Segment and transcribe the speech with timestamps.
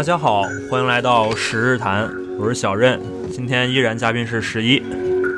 [0.00, 2.98] 大家好，欢迎来到十日谈，我是小任，
[3.30, 4.82] 今天依然嘉宾是十一。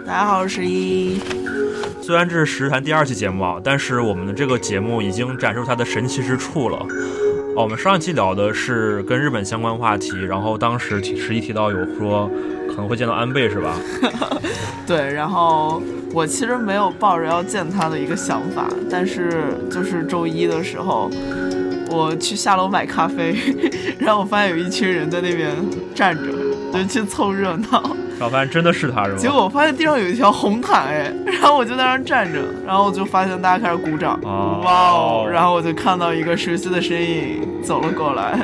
[0.07, 1.19] 大家好，我是十一。
[2.01, 6.77] 虽然这是十日谈第二期节目啊，但是我们的这个节目已经展示它的神奇之处了。
[7.57, 12.31] 哦，我们上一期聊的是跟日本相关话题，然后当时提十一提到有说
[12.69, 13.75] 可能会见到安倍是吧？
[14.87, 15.83] 对，然后
[16.13, 21.11] 我其实没有抱着要见他的一个想法，但是就是周一的时候，
[21.93, 23.37] 我去下楼买咖啡，
[23.99, 25.55] 然后我发现有一群人在那边
[25.95, 26.33] 站着，
[26.73, 27.83] 就去凑热闹。
[28.19, 29.19] 然后发现真的是他，是吗？
[29.19, 35.27] 结果我发现地上有一条红毯，哎，然后我就在那儿站着，然后我就发现大家开始鼓掌，哇哦！
[35.29, 38.39] 然后我就看到一个熟悉的身影走了过来。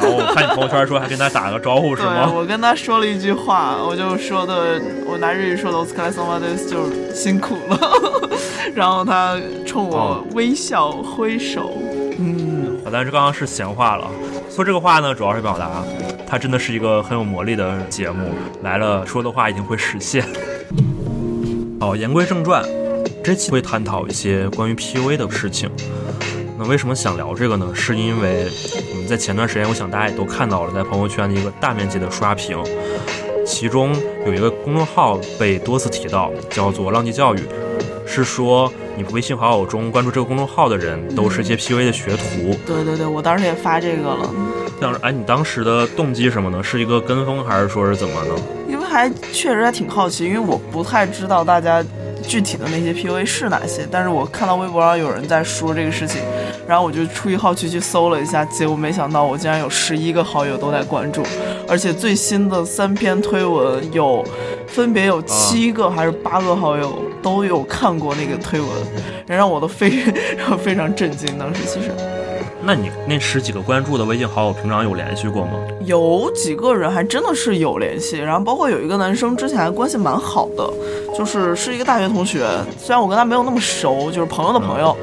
[0.00, 2.26] 然后我看你朋友圈说还跟他打个招呼是吗？
[2.26, 7.78] 对，我跟他说了一句话，我就说的，我拿日语说的 o s k a r s o m a d e s 就辛苦了。
[8.74, 11.72] 然后他冲我微笑挥手，
[12.18, 12.49] 嗯，
[12.92, 14.10] 但是刚刚是闲话了。
[14.50, 15.82] 说这个话呢，主要是表达，
[16.26, 18.30] 它真的是一个很有魔力的节目，
[18.62, 20.24] 来了说的话一定会实现。
[21.80, 22.62] 好，言归正传，
[23.22, 25.70] 这期会探讨一些关于 PUA 的事情。
[26.58, 27.70] 那为什么想聊这个呢？
[27.74, 28.48] 是因为
[28.92, 32.58] 我们在前段时间，我想大家也都看到了，在朋友圈的一个大面积的刷屏，
[33.46, 37.40] 其中有一个公众号被多次提到，叫做“浪迹教育”，
[38.06, 38.70] 是说。
[39.00, 42.54] 你微信好友中关注这个公众号的人，都是一些 PUA 的学徒。
[42.66, 44.30] 对对对，我当时也发这个了。
[44.78, 46.62] 像哎，你当时的动机什么呢？
[46.62, 48.34] 是一个跟风，还是说是怎么呢？
[48.68, 51.82] 因为还确实还挺好奇，因为我不太知道大家
[52.22, 53.86] 具体的那些 PUA 是哪些。
[53.90, 56.20] 但是我看到微博上有人在说这个事情，
[56.66, 61.22] 然后我就出于好奇去搜了一下，结果没想到我竟然有十一个好友都在关注，
[61.68, 64.24] 而且最新的三篇推文有
[64.66, 67.02] 分别有七个还是八个好友。
[67.22, 68.70] 都有看过那个推文，
[69.26, 69.90] 让我都非
[70.64, 71.38] 非常震惊。
[71.38, 71.90] 当时其实，
[72.62, 75.52] 那你那十几个关注的微信好友，平常有联系过吗？
[75.84, 80.70] 有几个人还真的是有联系，然后包括有一个男生之前还关系蛮好的，
[81.16, 82.46] 就是是一个大学同学，
[82.78, 84.96] 虽然我跟他没有那么熟，就是朋友的朋友。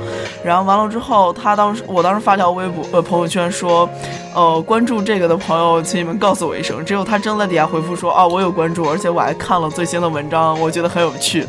[0.44, 3.90] 然后完了之后，他当时我当时发条微博呃朋友圈说。
[4.36, 6.86] 呃，关注这个的朋友，请你们告诉我一声。
[6.86, 11.44] 只有他真的在底下回复说，哦，我有关注，而且我还看了最新的文章，我觉得很有趣。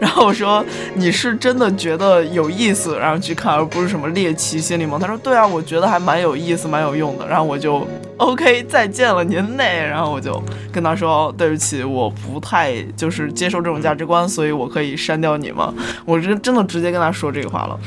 [0.00, 0.64] 然后我说，
[0.94, 4.98] 你是真的觉得有意思，然后去看，而不是什么猎奇心理吗？
[5.00, 7.26] 他说，对啊，我觉得还蛮有意思，蛮有用的。
[7.26, 7.86] 然后我就。
[8.18, 9.86] OK，再见了，您嘞。
[9.86, 10.42] 然后我就
[10.72, 15.72] 跟他说：“对不起，我不太就是接受这种价值观，所以我可以删掉你吗？”
[16.04, 17.78] 我真真的直接跟他说这个话了。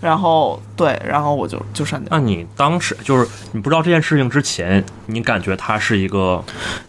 [0.00, 2.08] 然后对，然后我就就删掉。
[2.10, 6.42] 那你当时就是你不知道这件事情之前，你感觉他是一个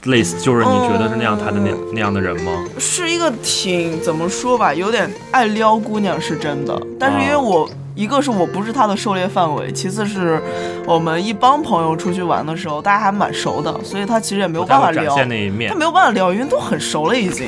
[0.03, 2.51] 类似，就是你觉得是那样他的那那样的人吗？
[2.77, 7.69] 是一个挺怎么说吧，有点爱撩姑娘是真的，但是因为我。
[7.93, 10.41] 一个是我不是他的狩猎范围，其次是
[10.85, 17.47] 我们一帮朋友出去玩的时候，大家还蛮熟的，所以他其实也没有办法聊，他没有办法聊，因为都很熟了已经，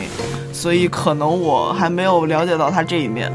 [0.52, 3.32] 所以可能我还没有了解到他这一面。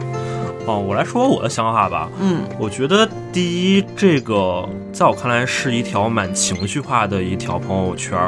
[0.67, 2.11] 哦，我来说我的想法吧。
[2.21, 8.19] 嗯，我觉得第一，这个在我看来是一条蛮情绪化的一条朋友圈，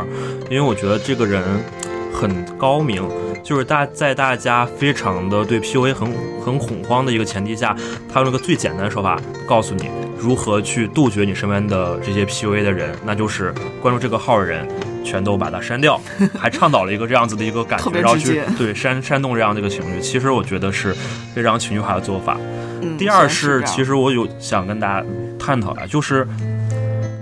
[0.50, 1.42] 因为我觉得这个人
[2.12, 3.02] 很高明。
[3.42, 6.12] 就是大在大家非常的对 PUA 很
[6.44, 7.74] 很恐慌的一个前提下，
[8.12, 9.88] 他用了个最简单的手法告诉你
[10.18, 14.68] 如何去杜绝你身边的这些 PUA 的人，那就是关注这个号的人
[15.02, 15.98] 全都把它删掉，
[16.38, 20.00] 还倡导了一个这样子的一个感觉，然后去对煽煽动这样的一个情绪。
[20.02, 20.94] 其实我觉得是
[21.34, 22.36] 非常情绪化的做法。
[22.98, 25.06] 第二是，其实我有想跟大家
[25.38, 26.28] 探讨的，就是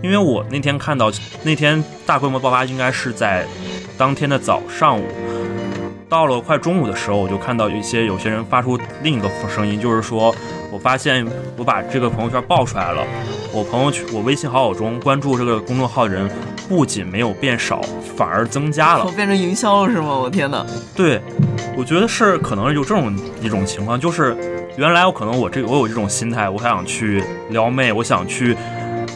[0.02, 1.12] 因为我那天看到
[1.44, 3.46] 那天大规模爆发应该是在
[3.98, 5.04] 当天的早上午。
[6.08, 10.34] 到了快中午的时候，我就看到有一些有些人发出另一个声音，就是说，
[10.72, 11.26] 我发现
[11.58, 13.04] 我把这个朋友圈爆出来了，
[13.52, 16.30] 我朋友圈我微信好友中关注这个公众号的人
[16.66, 17.82] 不仅没有变少，
[18.16, 19.04] 反而增加了。
[19.04, 20.16] 我变成营销了是吗？
[20.16, 20.64] 我天哪！
[20.96, 21.20] 对，
[21.76, 24.34] 我觉得是可能有这种一种情况，就是
[24.78, 28.56] 原来我可能我这我有这种心态，我想去撩妹，我想去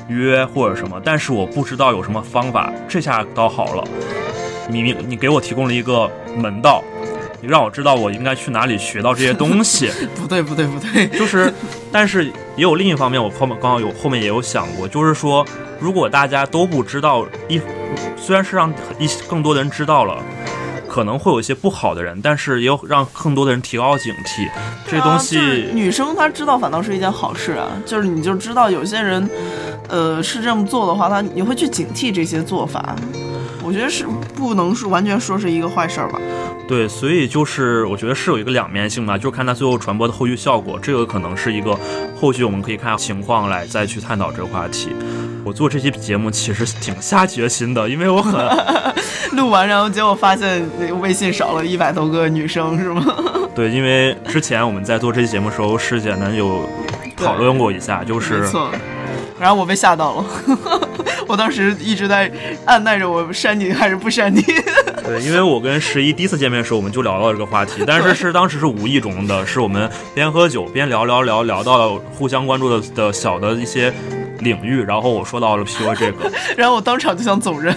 [0.09, 3.85] 约或者什么，但是我不知道有什么方法，这下倒好了。
[4.81, 6.83] 你给我提供了一个门道，
[7.41, 9.91] 你让我知道我应该去哪里学到这些东西。
[10.17, 11.53] 不对不对不对，就是，
[11.91, 12.27] 但是
[12.57, 15.45] 也有另一方面，我后面刚好有后面也有想过，就是说，
[15.81, 17.61] 如果大家都不知道，一
[18.17, 20.23] 虽然是让一更多的人知道了，
[20.89, 24.49] 可能会有一些不好的人，但是也有让更多的人提高警惕。
[24.87, 25.39] 这东西，
[25.73, 29.29] 女生她知道反倒是一件好事啊，就是你就知道有些人，
[29.89, 32.95] 呃，是这么做的话，她你会去警惕这些做法。
[33.65, 36.19] 我觉得是不能说完全说是一个坏事儿吧？
[36.67, 41.79] 对，所以就是我觉得是有一个两面性吧，就看它最后传播的后续效果，这个可能是一个
[42.19, 44.91] 后续我们可以看情况来再去探讨这个话题。
[45.45, 48.33] 我做这期节目其实挺下决心的，因为我很
[49.37, 50.65] 录完，然后结果发现
[51.01, 53.05] 微信少了一百多个女生，是吗？
[53.55, 56.69] 对，因为之前我们在做这期节目的时候，师姐呢有
[57.17, 58.71] 讨论过一下，就是没错，
[59.39, 60.25] 然后我被吓到了，
[61.33, 62.31] 我当时一直在
[62.67, 64.43] 按耐着我删你还是不删你。
[65.03, 73.91] 对，因为我跟十一第一次见面的时候，我们就聊到这个话题，但是是当时是无意中的，是我们边喝酒边聊聊聊聊到了互相关注的的小的一些
[74.41, 77.75] 领域，然后我说到了 PUA 这个， 然后我当场就想走人。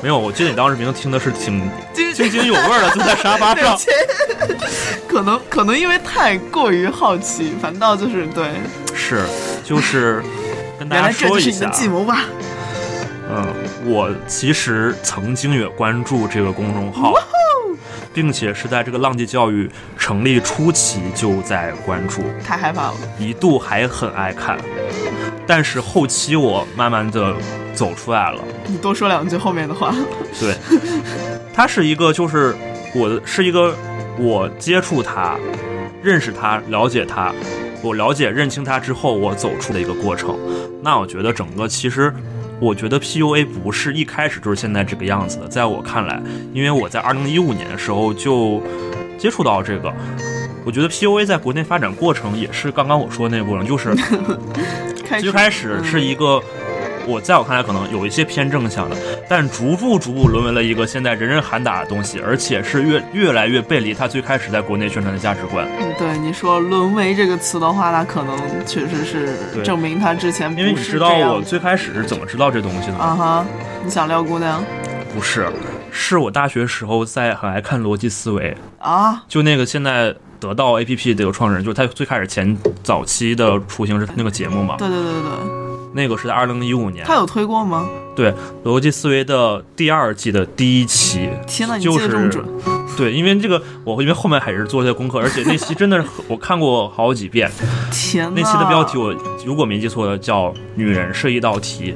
[0.00, 1.68] 没有，我记得你当时明明听的是挺
[2.14, 3.76] 津津有味的，坐在沙发上。
[5.08, 8.50] 可能可能因为太过于好奇，反倒就是对，
[8.94, 9.24] 是
[9.64, 10.22] 就是
[10.88, 11.68] 跟大家说一下。
[11.70, 12.24] 计谋吧。
[13.28, 13.44] 嗯，
[13.84, 17.12] 我其实曾经也关注这个公众号，
[18.14, 19.68] 并且是在这个浪迹教育
[19.98, 22.22] 成立初期就在关注。
[22.44, 24.56] 太害怕了，一度还很爱看，
[25.44, 27.34] 但是后期我慢慢的
[27.74, 28.40] 走出来了。
[28.68, 29.92] 你多说两句后面的话。
[30.38, 30.54] 对，
[31.52, 32.54] 他是一个，就是
[32.94, 33.74] 我是一个，
[34.18, 35.36] 我接触他，
[36.00, 37.32] 认识他，了解它，
[37.86, 40.36] 我了解认清它之后，我走出的一个过程。
[40.82, 42.12] 那我觉得整个其实。
[42.58, 46.18] 我觉得 PUA 不是一开始就是现在这个样子的，在我看来，
[46.54, 48.62] 因为我在二零一五年的时候就
[49.18, 49.92] 接触到这个，
[50.64, 53.94] 我觉得 PUA 在国内发展过程也是刚刚我说的那个过程，就是
[55.20, 56.42] 最开始是一个。
[57.06, 58.96] 我在我看来可能有一些偏正向的，
[59.28, 65.66] 但逐步逐步沦为了一个现在人人喊打的东西，而且是越越来越背离他最开始在国内宣传的价值观。
[65.78, 68.36] 嗯，对你说“沦为”这个词的话，那可能
[68.66, 73.04] 确实是证明他之前因为你知道我最开始是怎么知道这东西的吗？
[73.04, 73.46] 啊哈，
[73.84, 74.62] 你想撩姑娘？
[75.14, 75.48] 不是，
[75.90, 84.74] 是我大学时候在很爱看逻辑思维啊，就那个现在得到 APP 的有创始人，就是他最开始前早期的雏形是那个节目嘛？
[84.76, 85.65] 对对对对对。
[85.96, 87.88] 那个是在二零一五年，他有推过吗？
[88.14, 88.32] 对，
[88.64, 92.44] 逻辑思维的第二季的第一期，天呐，你记得这么准？
[92.96, 97.50] 对，因为这个我因为后面还是做一些功课，而且那期真的是我看过好几遍。
[97.90, 99.14] 天，那期的标题我
[99.44, 101.94] 如果没记错的叫“女人是一道题”，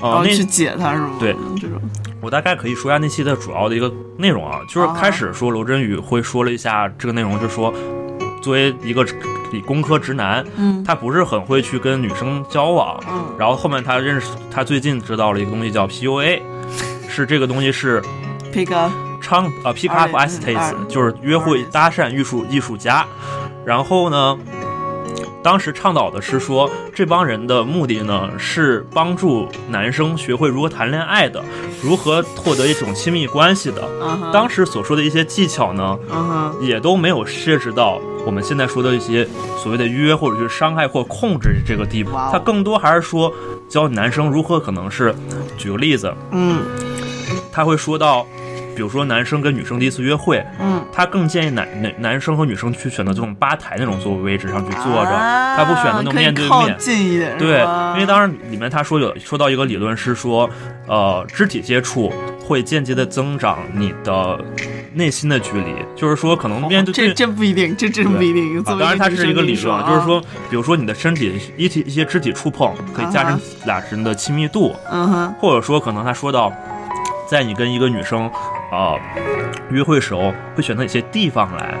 [0.00, 1.10] 呃，去解它是吗？
[1.20, 1.80] 对，这种。
[2.20, 7.72] 我大概可以说一下那期的主要的一个内容啊，就是开始说罗振宇会说了一下这个内容，就是说
[8.42, 9.06] 作为一个。
[9.52, 16.40] 理工科直男，嗯，他不是很会去跟女生交往，嗯，然后后面他认识，他最近知道了一个东西叫 PUA，
[17.06, 18.00] 是这个东西是
[18.50, 18.90] ，pick up，
[19.20, 23.06] 唱呃 pick up artist，就是约会搭讪艺术艺术家，
[23.62, 24.38] 然后呢，
[25.42, 31.42] 当时倡导的是说这帮人的目的呢是帮助男生学会如何谈恋爱的，
[31.82, 33.82] 如何获得一种亲密关系的，
[34.32, 35.98] 当时所说的一些技巧呢，
[36.60, 38.00] 也都没有涉及到。
[38.24, 39.26] 我们现在说的一些
[39.58, 43.32] 所谓的约或者是伤害或控制这个地步，他更多还是说
[43.68, 45.12] 教男生如何可能是，
[45.58, 46.62] 举个例子，嗯，
[47.50, 48.24] 他会说到，
[48.74, 55.10] 比如说男生跟女生第一次约会，嗯，他更建议男男男生和女生去选择这种吧台那种座位位置上去坐着，
[55.56, 57.60] 他不选择那种面对面，近一点，对，
[57.94, 60.48] 因为当然里面他说有说到一个理论是说，
[60.86, 64.38] 呃，肢体接触会间接的增长你的。
[64.94, 68.62] 内心的距离，就是说，可能面对这这不一定，这真不一定。
[68.62, 70.20] 当然，它是一个理论，就是说，
[70.50, 74.76] 比如说你的身体一体一些肢体触碰，可以加深俩人的亲密度。
[74.90, 75.34] 嗯哼。
[75.40, 76.52] 或者说，可能他说到，
[77.26, 78.30] 在你跟一个女生
[78.72, 78.96] 啊
[79.70, 81.74] 约会时候，会选择哪些地方来，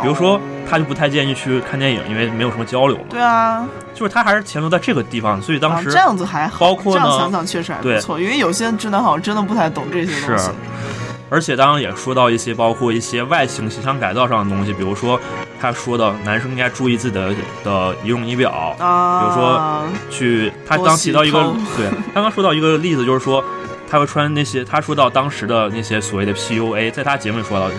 [0.00, 3.04] 比如说，他就不太建议去看电影，因为没有什么交流嘛。
[3.08, 3.66] 对啊。
[3.94, 6.58] 就是他还是停留在这个地方，所以当时这样子还好。
[6.60, 10.50] 包括这样想想确实还不错，因为有些直男好像真的不太懂这些东西。
[11.30, 15.20] 而且当然也说到一些包括一些外形形象改造上的东西，比如说
[15.60, 21.42] 他说的男生应该注意自己的的仪容仪表，啊，比如说去他刚提到一个
[21.76, 23.42] 对，刚刚说到一个例子，就是说
[23.90, 27.76] 他会穿那些他说到当时的那些所谓的 PUA，在他节目里说到是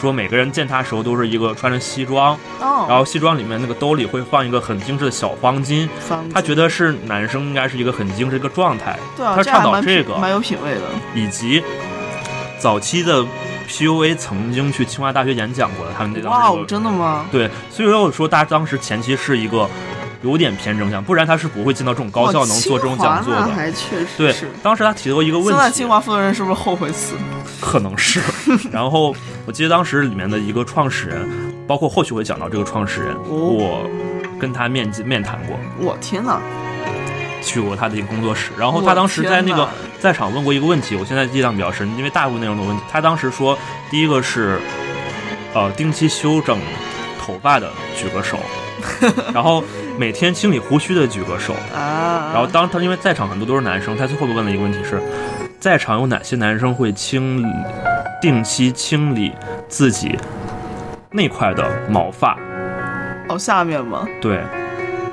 [0.00, 5.88] 说每个人见他时候都是一个穿着西装，然后西装里面那个兜里会放一个很精致的小方巾，
[6.32, 10.80] 他觉得是男生应该是一个很精致一个状态，他倡导这个蛮有品位的，
[11.14, 11.62] 以及。
[12.58, 13.24] 早期的
[13.70, 17.24] PUA 曾经去清华大学演讲过的，他们那当时真的吗？
[17.32, 19.66] 对，所以说我说大家当时前期是一个
[20.22, 23.42] 有点偏正向，不然他是不会进到这种高校能做这种讲座的。
[23.48, 25.52] 还确实对，当时他提过一个问题。
[25.52, 27.14] 现在清华负责人是不是后悔死？
[27.60, 28.20] 可能是。
[28.70, 29.14] 然后
[29.46, 31.28] 我记得当时里面的一个创始人，
[31.66, 33.88] 包括后续会讲到这个创始人，我
[34.38, 35.58] 跟他面面谈过。
[35.78, 36.40] 我天哪！
[37.42, 39.66] 去过他的一个工作室，然后他当时在那个
[39.98, 43.58] 在场问过一个问题，我现在印象比较深，因为大部分内容的问题，他当时说，
[43.90, 44.60] 第一个是，
[45.54, 46.58] 呃，定期修整
[47.18, 48.38] 头发的举个手，
[49.32, 49.64] 然后
[50.00, 51.52] 每天清理胡须的举个手。
[51.74, 54.98] 啊，然后当他因为在场很多都是男生，他最后问了一个问题是，
[55.60, 57.46] 在场有哪些男生会清理
[58.18, 59.30] 定期清理
[59.68, 60.18] 自己
[61.10, 62.34] 那块的毛发？
[63.28, 64.08] 哦下面吗？
[64.22, 64.42] 对，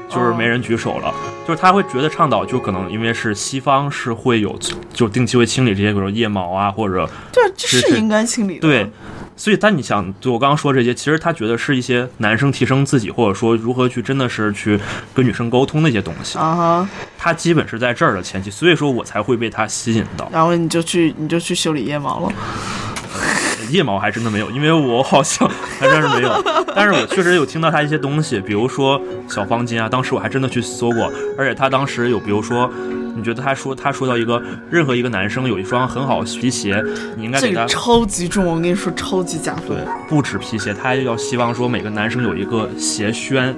[0.07, 1.13] 就是没人举手了。
[1.45, 4.57] 就是他会觉得倡导，就可能因为是西方是会有，
[4.93, 8.61] 就定期会清理这些，比如说腋毛啊，或者对，这是是应该清理的。
[8.61, 8.89] 对，
[9.37, 14.79] 所以但你想，就我刚刚说这些，其实他觉得是一些男生提升自己，或者说如何去真的是去
[15.13, 16.37] 跟女生沟通的一些东西。
[16.39, 20.27] 啊哈，他基本是在这儿的前期，所以说我才会被他吸引到。
[20.33, 22.33] 然后你就去你就去修理腋毛了。
[23.69, 32.71] 腋毛还真的没有，因为我好像还真是没有， 但是我确实有听到他一些东西，比如说小方巾啊，当时我还真的去搜过，而且他当时有，比如说，
[33.17, 36.83] 你觉得他说他说到一个任何一个男生有一双很好的皮鞋，
[37.15, 39.69] 你应该给他这个超级重，我跟你说超级加分。
[39.69, 43.51] 对，不止皮鞋，他还要希望说每个男生有一个鞋楦，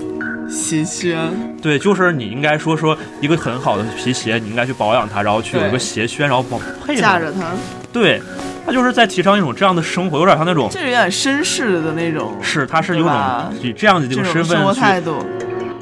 [0.49, 1.17] 鞋楦，
[1.61, 7.51] 对，就是你应该说说一个很好的皮鞋，你应该去保养它，然后去有一个鞋楦，然后帮配架着它，
[7.91, 8.21] 对，
[8.65, 13.13] 他就是在提倡一种这样的生活，有点像那种这有点绅士的那种，是，他是有种
[13.61, 15.25] 以这样的这种生活身份去态度。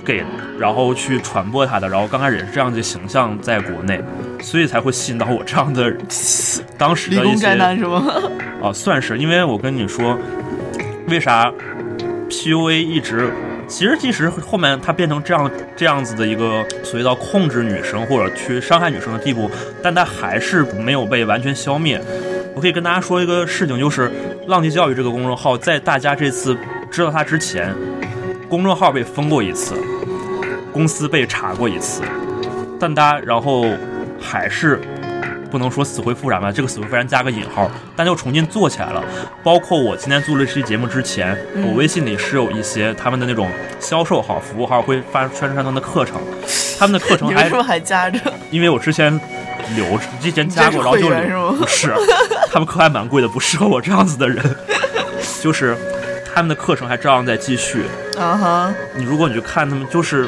[0.08, 0.24] 给，
[0.58, 4.02] 然后去传播他的，然后刚开始也是这样的形象在国内，
[4.42, 5.94] 所以才会吸引到我这样的
[6.80, 8.06] 当时的一些理工宅男是吗？
[8.64, 10.18] 啊， 算是，因为我跟你说，
[11.10, 11.52] 为啥
[12.30, 13.30] PUA 一直，
[13.68, 19.52] 其实即使后面它变成这样这样子的一个所谓到控制女生或者去伤害女生的地步，
[19.84, 22.02] 但它还是没有被完全消灭。
[22.56, 24.12] 我可以跟大家说一个事情，就是
[24.48, 26.58] 浪迹教育这个公众号，在大家这次
[26.90, 27.72] 知道它之前，
[28.50, 29.76] 公众号被封过一次，
[30.72, 32.02] 公司被查过一次，
[32.80, 33.66] 但大家然后
[34.20, 34.80] 还是
[35.50, 39.04] 不能说死灰复燃吧，这个死灰复燃加个引号，但又重新做起来了。
[39.44, 46.20] 包括我今天做了这期节目之前，嗯我微信里是有一些他们的那种销售号、服务号会发宣传他们的课程，
[46.78, 48.20] 他们的课程还还加着？
[48.52, 49.12] 因为我之前
[49.76, 51.10] 留之前加过，然后就
[51.58, 51.94] 不是，
[52.52, 54.44] 他们课还蛮贵的，不适合我这样子的人。
[55.42, 55.78] 就是
[56.34, 57.84] 他们的课程还照样在继续。
[58.20, 60.28] 啊哈，你如果你去看他们，就是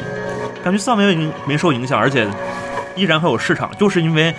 [0.62, 2.28] 感觉丝毫没有没受影响，而且
[2.96, 4.34] 依然很有市场，就是因为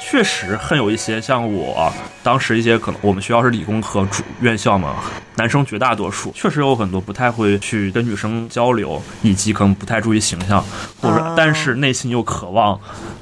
[0.00, 1.92] 确实很有一些像我
[2.22, 4.96] 当时一些可能我们学校是理工科主院校嘛，
[5.36, 10.64] 男生绝大多数确实有很多不太会去跟女生交流，以及可能不太注意形象，
[11.00, 12.78] 或者、啊但是内心又渴望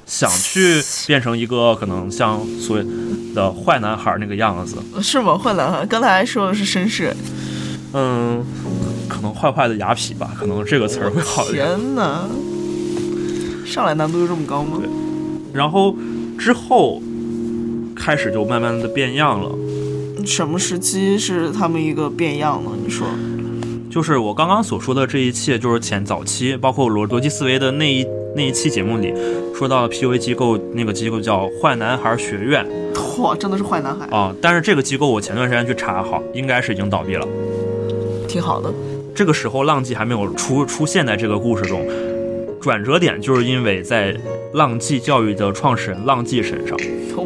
[0.06, 2.86] 想去变成一个可能像所谓
[3.34, 5.36] 的坏男孩那个样子，是吗？
[5.38, 7.14] 坏男孩，刚才说的是绅士。
[7.92, 8.44] 嗯。
[9.10, 11.66] 可能坏坏的雅痞吧，可能这个词儿会好一点。
[11.66, 12.26] 天哪，
[13.66, 14.78] 上来难度就这么高吗？
[14.80, 14.88] 对
[15.52, 15.94] 然后
[16.38, 17.02] 之后
[17.96, 19.50] 开始就慢慢的变样了。
[20.24, 22.70] 什么时期是他们一个变样呢？
[22.82, 23.08] 你说？
[23.90, 29.12] 就是我刚刚所说的这一切，就是前早期，包括逻逻辑思维的那一那一期节目里
[29.52, 32.64] 说到的 PUA 机构，那个机构叫坏男孩学院
[33.18, 34.32] 哇，真的是坏男孩，啊。
[34.40, 37.26] 但是这个机构我前段时间去查，好，应该是已经倒闭了。
[38.28, 38.72] 挺好的。
[39.20, 41.86] 这个时候浪迹还没有出出现在这个故事中，
[42.58, 44.16] 转折点就是因为在
[44.54, 46.74] 浪迹教育的创始人浪迹身上。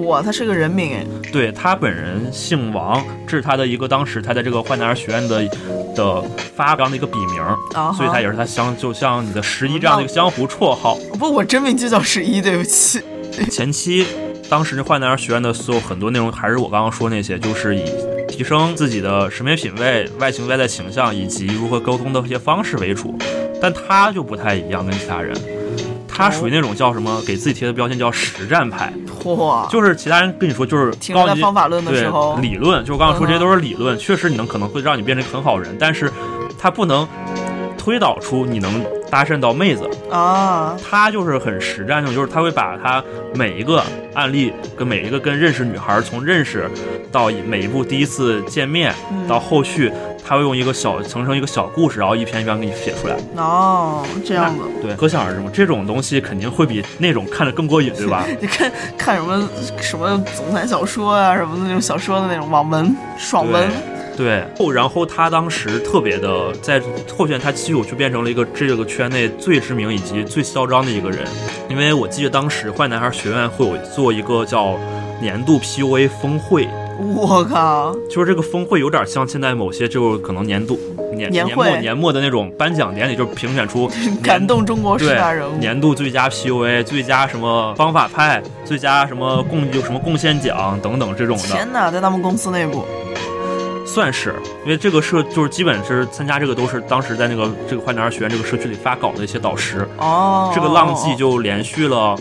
[0.04, 5.48] 哇，他是个人名哎，对他本人姓王，这是他的一个当时他在这个坏男孩学院的
[5.94, 6.20] 的
[6.56, 10.98] 发扬的一个笔名，啊哈所以他也是他相就像你的十一这样的一个江湖绰号。
[11.16, 13.00] 不，我真名就叫十一，对不起。
[13.52, 14.04] 前期
[14.50, 17.84] 当时那坏男孩学院的所有很多内容还是我刚刚说那些，就是以
[18.34, 23.16] 提升自己的审美品味、外形外在形象以及如何沟通的一些方式为主，
[23.62, 25.32] 但他就不太一样，跟其他人。
[26.08, 28.92] 他属于那种叫什么，给自己贴的标签叫实战派，
[29.24, 36.10] 哇，就是其他人跟你说就是高级方法论的对时候，理论，就我刚刚说这些都是理论，确实你能可能会让你变成很好人，但是
[36.58, 37.06] 他不能
[37.84, 43.82] 推导出你能搭讪到妹子，啊，他就是很实战性，就是他会把他每一个
[44.14, 46.66] 案例跟每一个跟认识女孩从认识
[47.12, 49.92] 到每一步第一次见面嗯到后续，
[50.26, 53.16] 他会用一个小层成一个小故事，然后一篇一篇给你写出来。
[53.36, 54.62] 哦，这样子。
[54.80, 58.24] 对，可想而知嘛，这种东西肯定会比那种看着更过瘾，对吧？
[58.40, 59.46] 你看看什么
[59.78, 63.68] 什么总裁小说啊，什么的那种小说的那种网文、爽文，
[64.16, 66.80] 对，后然后他当时特别的，在
[67.16, 71.26] 后选他继续就变成了一个这个圈内最知名以及最嚣张的一个人，
[71.68, 74.78] 因为我记得当时坏男孩学院会有做一个叫
[75.20, 76.68] 年度 PUA 峰会，
[77.14, 80.78] 我靠，就是这个峰会有点像现在某些就是可能年度
[81.14, 83.90] 年年年末年末的那种颁奖典礼，就是评选出
[84.22, 85.56] 感动中国十大人物。
[85.58, 91.44] 年度最佳 PUA、最佳什么方法派、最佳什么贡有什么贡献奖等等这种的。
[91.44, 92.84] 天哪，在他们公司内部，
[93.84, 99.86] 算是，因为这个社就是基本是参加这个都是当时在那个这个坏男孩学院这个社区里发稿的一些导师。
[99.98, 102.18] 哦，这个浪迹就连续了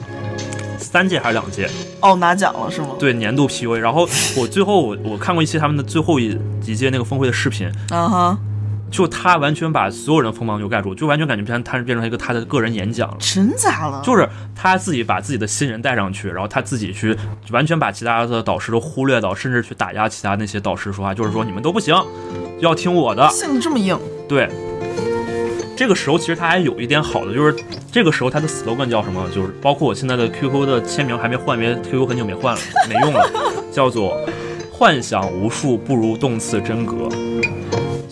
[0.77, 1.70] 三届还是两届？
[2.01, 2.89] 哦，拿奖了是吗？
[3.00, 3.77] 对，年度 PUA。
[3.77, 8.38] 然后我最后我我看过一期他们的最后一一届那个峰会的视频，嗯哼，
[8.93, 13.17] 就他完全把所有人的锋芒就盖住，就完全感觉变他是变成一个他的个人演讲了。
[13.19, 14.00] 真假了？
[14.03, 17.17] 就是他自己把自己的新人带上去，然后他自己去
[17.50, 21.95] 完全把其他的导师都忽略到，甚至去打压其他那些导师说话，就是说你们都不行，
[22.59, 23.27] 要听我的。
[23.29, 23.97] 性子这么硬，
[24.29, 24.47] 对，
[25.75, 27.55] 这个时候其实他还有一点好的，就是
[27.91, 29.27] 这个时候他的 slogan 叫什么？
[29.33, 33.27] 就是包括我现在的 QQ 的签名还没换，因为 QQ 很久没换了，没用了，
[33.71, 34.15] 叫做
[34.71, 37.09] “幻想无数不如动次真格”。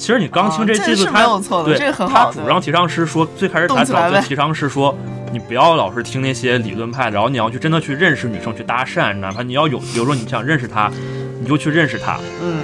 [0.01, 4.15] 其实你刚听这句子，他没有错的对这个很他主张提倡是说，最开始他动起来呗。
[4.15, 4.97] 早就提倡是说，
[5.31, 10.91] 你不要老是听那些理论派，然后你要去真的去认识女生，去搭讪，哪怕你要有，比如说你想认识她，
[11.39, 12.63] 你就去认识她，嗯，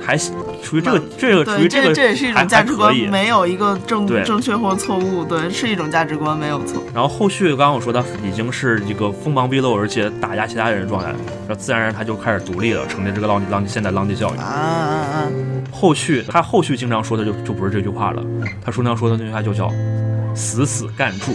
[0.00, 0.16] 还
[0.62, 6.82] 属于这个这个属于这个这这也是一种价值观没有一个正正确或错误，对，是一种价值观，没有错。
[6.94, 14.44] 然后后续刚刚我说他已经是一个锋芒毕露，而且打压其他人的状态，然后自然而然他就开始独立了，成立这个浪迹浪迹现代浪迹教育啊。
[14.44, 15.28] 啊啊！
[15.72, 18.22] 后续他后续经常说的就就不是这句话了，
[18.64, 19.70] 他经常说的那句话就叫
[20.34, 21.32] “死死干住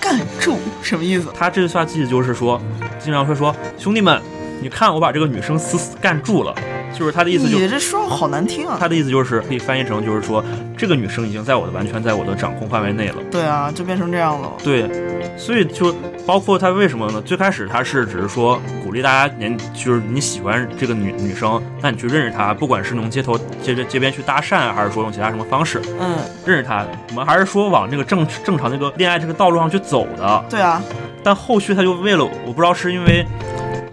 [0.00, 1.28] 干住什么意思”。？
[1.38, 2.60] 他这句话意思就是说，
[2.98, 4.20] 经常会说兄弟们，
[4.60, 6.54] 你看我把这个女生死死干住了，
[6.92, 8.76] 就是他的意思就是你这说话好难听啊！
[8.78, 10.44] 他的意思就是可以翻译成就是说
[10.76, 13.16] 这个女生已经在我的完全在我的掌控范围内了。
[13.30, 14.52] 对啊，就变成这样了。
[14.62, 14.88] 对，
[15.36, 15.94] 所以就
[16.26, 17.20] 包括他为什么呢？
[17.22, 30.44] 最开始他是只是说鼓励大家年，就是你喜欢这个女女生，那你去认识她，不管是用街头街街边去搭讪，还是说用其他什么方式嗯，认识她，我们还是说往这个正正常那个恋爱这个道路上去走的。
[30.48, 30.82] 对啊，
[31.24, 33.26] 但后续他就为了，我不知道是因为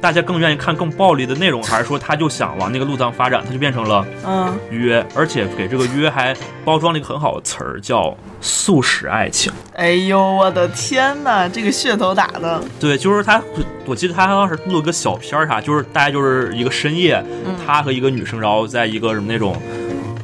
[0.01, 9.51] 大家更愿意看更暴力的内容， 还是说他就想往那个路上发展，他就变成了嗯，约，而且给这个约还包装了一个很好的词儿，叫素食爱情。
[9.73, 13.41] 哎呦，我的天哪，这个噱头打的，对，就是他，
[13.85, 17.55] 我记得他当时录了个小片儿，啥，就是大概就是一个深夜，嗯。
[17.65, 19.55] 他和一个女生，然后在一个什么那种，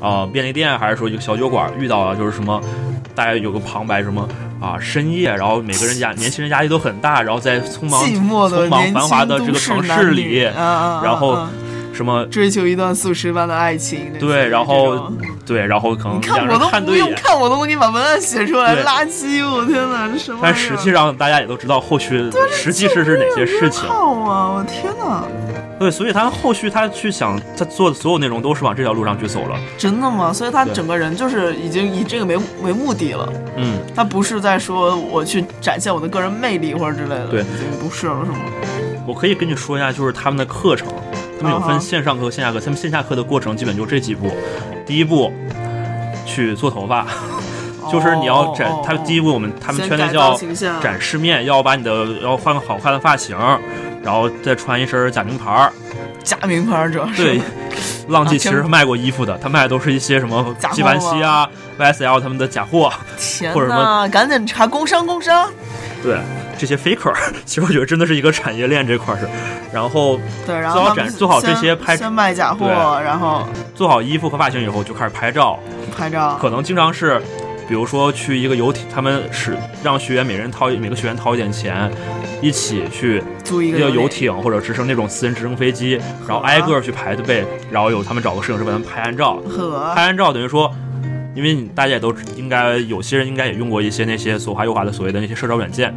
[0.01, 2.59] 呃，便利店还是说一个小酒馆遇到了，就是什么，
[3.13, 4.27] 大概有个旁白什么
[4.65, 11.49] 啊，深夜，然后每个人压年轻人压力都很大，然后在匆忙寂寞的匆忙繁华的这个城市里，然后啊
[11.93, 14.11] 什么追求一段速食般的爱情。
[14.19, 15.11] 对，然后
[15.45, 16.95] 对，然后可能你看我都不。
[16.95, 19.47] 用看，我都能给你把文案写出来，垃圾！
[19.47, 20.39] 我天哪，这什么？
[20.41, 23.87] 但实际上，大家也都知道后续实际是是哪些事情。
[23.87, 24.51] 好啊！
[24.55, 25.23] 我天哪，
[25.77, 29.59] 对，所以他后续他去想他做的所有内容都是往这条路上去走了。
[29.77, 30.31] 真的吗？
[30.31, 38.37] 所以他整个人就是已经以这个为为目的了，嗯，他不是在说我去展现我的个人魅力或者之类的，对已经不是了，是吗？
[39.05, 40.87] 我可以跟你说一下，就是他们的课程，
[41.39, 42.59] 他们有分线上课和线下课。
[42.59, 44.31] 他们线下课的过程基本就这几步。
[44.85, 45.31] 第一步，
[46.25, 47.05] 去做头发，
[47.91, 48.69] 就是你要展。
[48.69, 50.35] 哦他第一步，我们他们圈内叫
[50.81, 53.37] 展示面，要把你的要换个好看的发型，
[54.05, 55.73] 然后再穿一身假名牌儿。
[56.23, 57.41] 假名牌主要是对，
[58.07, 62.91] 浪迹其实卖过衣服的，他卖的都是一些什么纪梵希啊、YSL 他们的假货。
[63.17, 65.51] 天或者什哪，赶紧查工商工商。
[66.01, 66.19] 对，
[66.57, 67.13] 这些 faker，
[67.45, 69.27] 其实我觉得真的是一个产业链这块儿是。
[69.73, 72.67] 然后对，然后做好展做好这些拍先卖假货，
[73.03, 75.59] 然后做好衣服和发型以后，就开始拍照。
[75.95, 76.37] 拍照。
[76.41, 77.21] 可能经常是，
[77.67, 81.91] 比如说去一个游艇，他们是让学员每人掏每个学员掏一点钱，
[82.41, 89.41] 一起去租一个游艇，或者直升那种私人直升飞机，然后挨个去排队，然后有他们找个摄影师帮他们拍完照。
[89.95, 90.71] 拍，完照等于说，
[91.33, 95.93] 因为你大家也都应该有些人应该也用过一些那些左滑右滑的所谓的那些社交软件。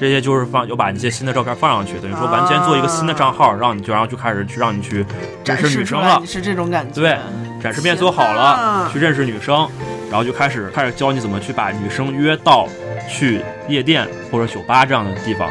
[0.00, 5.06] 这些就是放有把一些新的照片放上去，等于说完全做一个新的账号，让你就然后就开始去让你去认
[5.44, 7.00] 展识女生了示出来你，是这种感觉。
[7.00, 7.16] 对
[7.62, 9.66] 展示面做好了，去认识女生，
[10.10, 12.68] 然后就开始开始教你怎么去把女生约到
[13.08, 15.48] 去夜店或者酒吧这样的地方。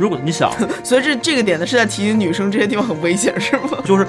[0.00, 0.50] 如果你想，
[0.82, 3.78] 所以这这个点呢是在提醒女生这些地方很危险，是吗？
[3.84, 4.06] 就是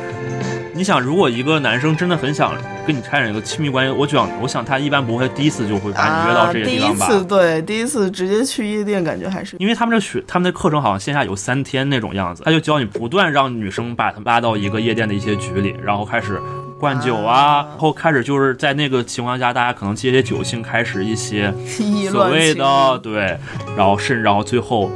[0.74, 2.56] 你想，如果一个男生真的很想
[2.88, 7.06] 跟你开展一个亲密关系，我想，我想他一般不会第一次就会把你约到这些地方吧。
[7.06, 16.42] 啊、第一次对，第一次直接去夜店，感觉还是因为他们这学他们的课程好像线下有三天那种样子，他就教你不断让女生把他拉到一个夜店的一些局里，然后开始
[16.80, 21.54] 灌酒啊，啊然后开始就是在那个情况下，大家可能借些酒兴，开始一些
[22.10, 23.38] 所谓的对，
[23.78, 24.90] 然后甚至然后最后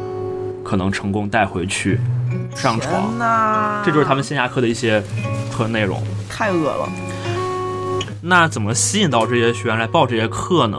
[0.65, 1.99] 可能成功带回去
[2.55, 3.13] 上床
[3.85, 5.01] 这就是他们线下课的一些
[5.55, 6.03] 课内容。
[6.27, 6.89] 太恶了。
[8.21, 10.77] 那怎么吸引到这些学员来报这些课呢？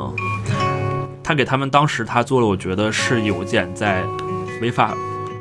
[1.22, 4.02] 他给他们当时他做了，我觉得是有点在
[4.60, 4.92] 违法，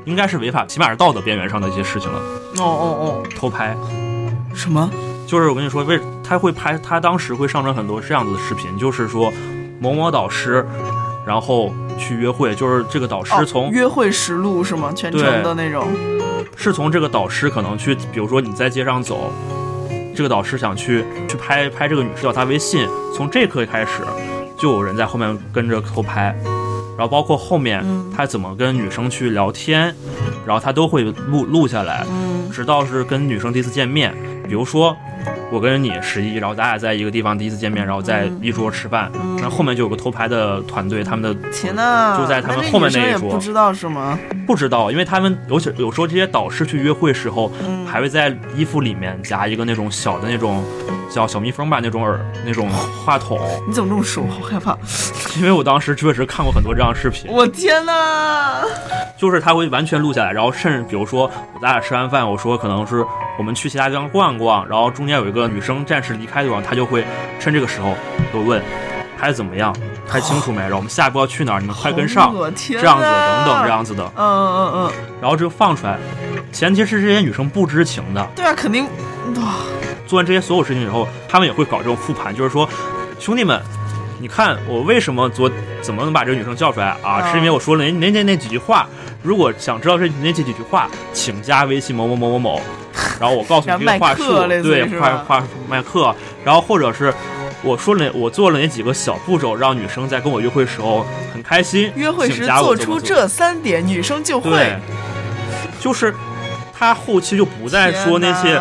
[0.05, 2.19] 应该是违法，起码是道德边缘上的一些事情了。
[2.57, 4.89] 哦哦哦偷拍，哦，什么？
[5.27, 9.33] 就是我跟你说，为他会拍，他当时会上传很多这样子的视频，就是说
[9.79, 10.65] 某某导师，
[11.25, 14.91] 然后去约会，就是这个导师从、哦、约会实录是吗？
[14.95, 15.87] 全程的那种，
[16.55, 19.31] 是从这个导师可能去，比如说你在街上走，
[20.15, 24.03] 这个导师想去去拍拍这个女士要她微信，从这刻开始
[24.57, 26.35] 就有人在后面跟着偷拍。
[26.97, 27.83] 然后包括后面
[28.15, 29.93] 他怎么跟女生去聊天，
[30.45, 32.05] 然后他都会录录下来，
[32.53, 34.15] 直到是跟女生第一次见面，
[34.47, 34.95] 比如说
[35.51, 44.17] 我跟你十一，然后咱俩在一个地方第一次见面，然后在一桌吃饭，那后面就有个偷牌的团队，他们的天呐，就在他们后面那一桌，不知道是吗？
[44.45, 47.51] 不知道，因为他们有些有时候这些导师去约会时候，
[47.85, 50.63] 还会在衣服里面夹一个那种小的那种
[51.09, 53.39] 叫小蜜蜂吧那种耳那种话筒。
[53.67, 54.25] 你怎么这么熟？
[54.27, 54.77] 好害怕。
[55.37, 57.29] 因为我当时确实看过很多这样的视频。
[57.31, 58.61] 我天哪！
[59.17, 61.29] 就是他会完全录下来，然后甚至比如说
[61.61, 63.05] 咱俩吃完饭，我说可能是
[63.37, 67.05] 我们去其他地方逛逛，然后中间有一个女生暂时离开的地方，他就会
[67.39, 67.95] 趁这个时候
[68.33, 68.61] 就问
[69.17, 69.75] 拍怎么样，
[70.07, 70.61] 拍清楚没？
[70.61, 71.59] 然后我们下一步要去哪儿？
[71.59, 74.03] 你们快跟上，这样子等等这样子的。
[74.15, 74.91] 嗯嗯嗯。
[75.21, 75.97] 然后这个放出来，
[76.51, 78.27] 前提是这些女生不知情的。
[78.35, 78.85] 对啊，肯定。
[79.37, 79.55] 哇！
[80.05, 82.67] 做完这些所有事情以后，他们也会搞这种复盘，就是说，
[83.19, 83.61] 兄弟们。
[84.17, 87.29] 你看我为什么昨怎么能把这个女生叫出来啊？
[87.31, 88.87] 是因为我说了那那那那几句话。
[89.21, 92.61] 如果想知道这那几几句话，请加微信某某某某某。
[93.19, 96.13] 然后我告诉你这个话术，对，话话麦克。
[96.43, 97.13] 然后或者是
[97.63, 101.91] 我说了我做了哪几个小步骤，让女生在跟我约会时候很开心。
[101.95, 104.49] 约会时做出这三点，女生就会。
[104.51, 104.77] 对，
[105.79, 106.13] 就是
[106.73, 108.59] 他后期就不再说那些。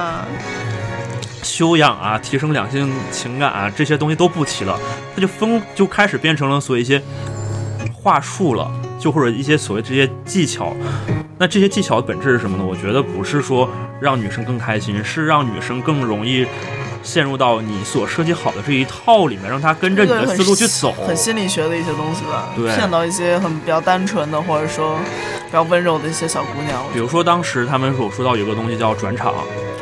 [1.42, 4.81] 修养啊，提升两性情感啊，这些东西都不提了，
[5.14, 7.01] 他就分就开始变成了所谓一些
[7.92, 8.68] 话术了，
[9.05, 10.75] 就或者一些所谓这些技巧。
[11.37, 12.64] 那这些技巧的本质是什么呢？
[12.64, 13.69] 我觉得不是说
[14.01, 16.47] 让女生更开心，是让女生更容易
[17.03, 20.90] 陷入到你所设计好的这一套里面，让她跟着你的思路去走。
[21.07, 24.99] 很心理学的一些东西吧，对，骗到一些很比较单纯的，或者说
[25.45, 26.83] 比较温柔的一些小姑娘。
[26.95, 29.35] 比如说当时他们所说到有个东西叫转场，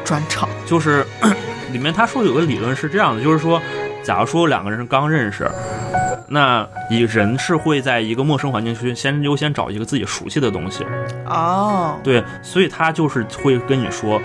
[0.04, 1.06] 转场就是。
[1.72, 3.58] 里面他说有个理论是这样的，就是说，
[4.02, 5.50] 假如说两个人刚认识，
[6.32, 10.82] 那以人是会在一个陌生环境去先优先找一个自己熟悉的东西。
[11.26, 14.18] 哦，对，所以他就是会跟你说，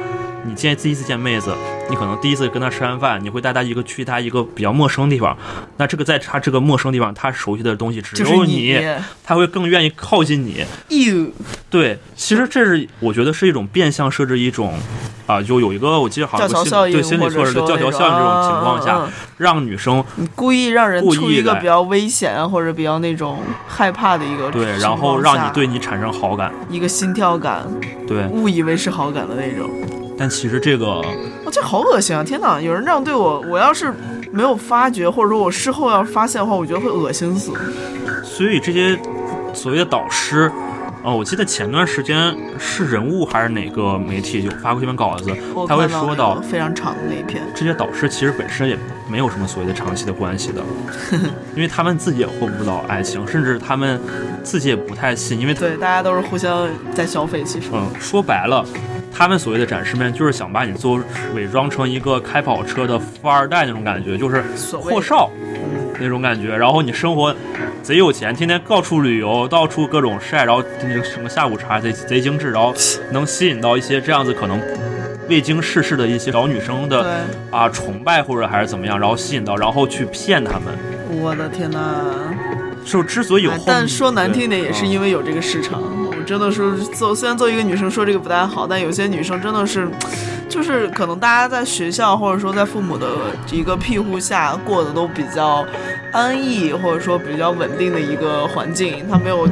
[0.48, 1.54] 你见第一次见妹子，
[1.90, 5.38] 你可能第一次跟她吃完饭，你会带她一个去她一个比较陌生的地方，
[5.76, 8.80] 那这个在她这个陌生地方，她熟悉的东西只有你，
[9.24, 10.64] 她会更愿意靠近你。
[10.88, 11.32] You，
[11.70, 14.74] 对，其实这是我觉得是一种变相设置一种。
[15.28, 16.48] 啊，就有一个，我记得好像
[16.90, 19.02] 对心理测试的教条效应这种情况下，
[19.36, 20.02] 让女生
[20.34, 27.68] 故意让人处于一个比较危险啊，或者比较那种害怕的一个对，然后让你对你产生好感，一个心跳感，
[28.08, 29.70] 对，误以为是好感的那种。
[30.18, 32.24] 但其实这个，哦这好恶心啊！
[32.24, 33.94] 天哪，有人这样对我，我要是
[34.32, 37.52] 没有发觉，或者说我事后要发现的话，我觉得会恶心死。
[38.24, 38.98] 所以这些
[39.54, 40.52] 所谓的导师。
[41.04, 45.32] 哦，我记得前段时间是人物还是哪个媒体就发过一篇稿子，
[45.66, 47.42] 他会说到非常长的那一篇。
[47.56, 48.78] 这些导师其实本身也
[49.10, 50.62] 没有什么所谓的长期的关系的，
[51.56, 54.02] 因为他们自己也获不到爱情，甚至他们
[54.44, 57.42] 自己也不太信，因为对大家都是互相在消费。
[57.44, 58.66] 其实，嗯，说白了，
[59.18, 61.02] 他们所谓的展示面就是想把你做
[61.34, 64.44] 伪装成一个开跑车的富二代那种感觉，就是
[64.80, 65.32] 阔少
[66.00, 67.36] 那种感觉，然后你生活。
[67.82, 70.62] 贼有钱，天天到处旅游，到处各种晒，然后
[71.04, 72.72] 什么下午茶贼贼精致，然后
[73.12, 74.62] 能吸引到一些这样子可能
[75.30, 80.66] 未经世事的一些小女生的啊崇拜或者还是怎么样，然后吸引到，然后去骗他们。
[81.10, 81.80] 我的天哪！
[82.86, 85.82] 就之所以有，但说难听点，也是因为有这个市场。
[85.82, 89.90] 我真的是做，虽然作为一个女生说这个不太好，但有些女生真的是。
[90.50, 93.06] 就是可能大家在学校或者说在父母的
[93.52, 95.64] 一个庇护下过得都比较
[96.14, 99.46] 安逸，或者说比较稳定的一个环境，她没有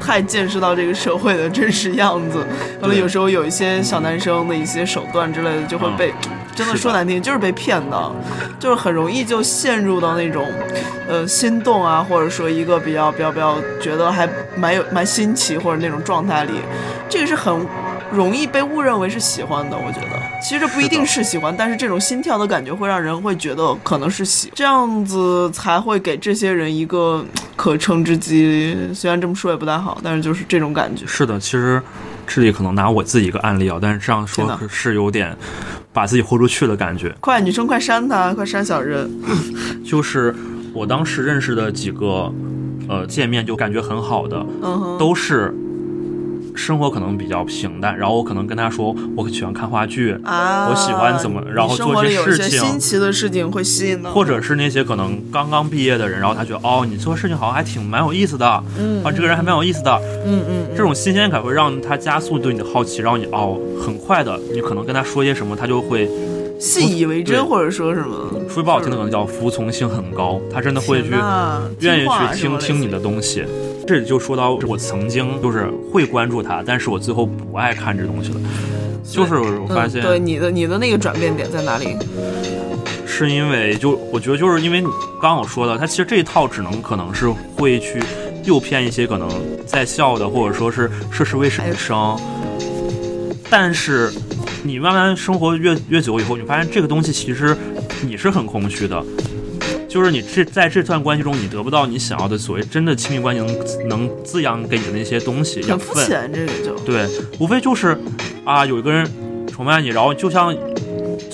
[0.00, 2.44] 太见识到这个社会的真实样子。
[2.80, 6.12] 可能有时候有一些小男生的一些手段之类的，就会被
[6.54, 8.12] 真的说难听，就是被骗的，
[8.58, 10.46] 就是很容易就陷入到那种
[11.08, 16.52] 呃心动啊，或者说一个比较比较比较觉得还蛮有蛮新奇或者那种状态里，
[17.08, 17.66] 这个是很。
[18.12, 20.08] 容易被误认为是喜欢的，我觉得
[20.40, 27.24] 其实不一定是喜欢，但是这种心跳的感觉会让人会觉得可能是喜，这样子才会给这些人一个
[27.56, 28.76] 可乘之机。
[28.94, 31.04] 虽然这么说也不太好，但是就是这种感觉。
[31.06, 31.82] 是的，其实
[32.24, 35.36] 这里可能拿我自己一个案例啊，但是这样说是有点
[35.94, 37.14] 把自己豁出去的感觉。
[37.20, 39.08] 快，女生快删他，快删小任。
[39.82, 40.34] 就是
[40.74, 42.30] 我当时认识的几个，
[42.88, 44.44] 呃，见面就感觉很好的，
[44.98, 45.54] 都是。
[46.54, 52.60] 生活可能比较平淡，然后我可能跟他说我喜欢看话剧，啊，我喜欢怎么然后做一些事情。
[52.60, 59.02] 新奇的事情会吸引到，或者是那些可能刚刚毕业的人，然后他觉得哦，你做事情好像还挺蛮有意思的，嗯。
[59.04, 66.08] 啊，这个人还蛮有意思的，嗯嗯，这种新鲜感会让他加速对你的好奇，让你哦，很快的，你可能跟他说些什么，他就会
[66.58, 68.14] 信以为真，或者说什么，
[68.48, 71.10] 说句不好听的，可能叫服从性很高，他真的会去
[71.80, 73.44] 愿意去听听你的东西。
[73.86, 78.40] 这里就说到我曾经就是会关注他，但是我最后不爱看这东西了，
[79.02, 81.96] 就是我发现嗯、对你的你的那个转变点在哪里？
[83.06, 84.86] 是因为就我觉得就是因为你
[85.20, 88.02] 刚刚我说的，他其实这一套只能可能是会去
[88.44, 89.28] 诱骗一些可能
[89.66, 92.18] 在校的或者说是涉世未深的生，
[93.50, 94.10] 但是
[94.62, 97.56] 你慢慢生活越越久以后，你发现这个东西其实
[98.02, 99.04] 你是很空虚的。
[99.94, 106.04] 就是你这在这段关系中，你得不到你想要的所谓真的亲密关系能能滋养给你的那些东西，养很肤分。
[106.04, 107.06] 浅，这个就对，
[107.38, 107.96] 无非就是
[108.44, 109.08] 啊，有一个人
[109.46, 110.52] 崇拜你，然后就像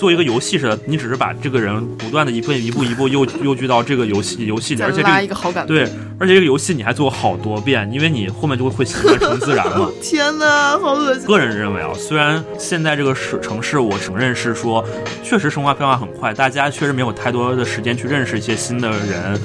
[0.01, 5.67] 做一个游戏似的，你只是把这个人不断的一步一步一步又又聚到这个游戏游戏里，而且这个。
[5.67, 5.83] 对，
[6.19, 9.91] 而且这个游戏你还做好多遍，因为你后面就会会习惯成自然嘛。
[10.01, 11.27] 天哪，好恶心！
[11.27, 14.83] 个人认为啊，虽然现在这个市城市，我承认是说，
[15.23, 19.39] 确实生活变化很快，大家确实没有太多的时间去认识一些新的人，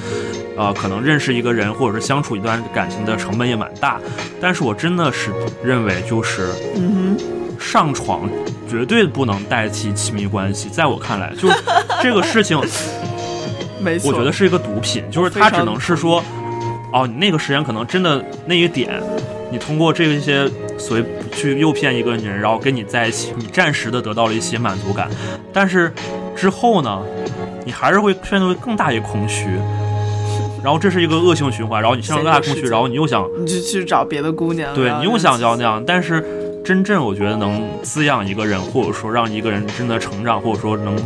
[0.56, 4.00] 呃，可能认识一个人或者是相处一段感情的成本也蛮大。
[4.40, 7.18] 但是我真的是认为，就是嗯
[7.66, 8.30] 上床
[8.70, 11.58] 绝对不能代替亲密关系，在我看来，就是
[12.02, 12.60] 这个事情，
[13.82, 16.24] 没错，我觉得是一个毒品，就是它只能是说，
[16.94, 19.02] 哦，你那个时间可能真的那一点，
[19.52, 20.48] 你通过这些
[20.78, 25.10] 所谓去诱骗一个人，然后跟你在一起，你暂时的得到了一些满足感，
[25.52, 25.92] 但是
[26.36, 27.02] 之后呢，
[27.66, 29.48] 你还是会陷入更大一个空虚，
[30.64, 36.24] 然后这是一个恶性循环，然后你陷入更大的空虚，然后你又想你就去找别的姑娘，对你又想就要那样，但是
[36.66, 40.98] 真正我觉得能滋养一个人，或者说让一个人真的成长，或者说能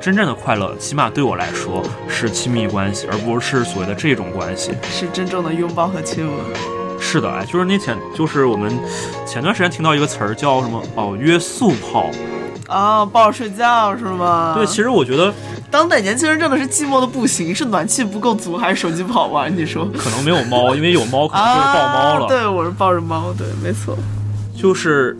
[0.00, 4.70] 真正的快乐，起码对我来说是亲密关系，而不是所谓的这种关系。
[4.88, 6.36] 是真正的拥抱和亲吻。
[7.00, 8.72] 是的，哎，就是那前就是我们
[9.26, 12.08] 前段时间听到一个词儿叫什么哦，约速炮。
[12.68, 14.52] 啊，抱着睡觉是吗？
[14.56, 15.34] 对，其实我觉得
[15.72, 19.52] 当代年轻人真的是寂寞的不行，是暖气不够足还是手机不好玩？
[19.54, 19.88] 你说？
[19.98, 22.26] 可能没有猫，因为有猫可能就是抱猫了。
[22.26, 22.28] 啊。
[22.28, 23.98] 对，我是抱着猫，对，没错。
[24.56, 25.16] 就是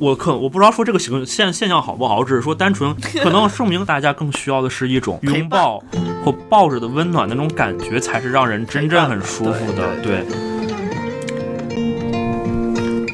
[0.00, 5.82] 我可我不知道说这个形现现象好不好，只是说单纯 可能证明大家更需要的是一种拥抱
[6.24, 9.96] 或抱着的温暖那种感觉，才是让人真正很舒服的。
[10.02, 10.36] 对对